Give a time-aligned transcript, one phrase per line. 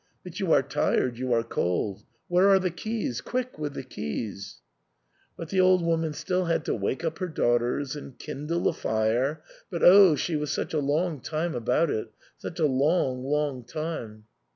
[0.23, 3.21] But you are tired, you are cold; where are the keys?
[3.21, 4.55] quick with the keys!"
[5.37, 8.73] But the old woman still had to wake up her daugh ters and kindle a
[8.73, 10.15] fire— but oh!
[10.15, 14.23] she was such a long time about it— such a long, long time.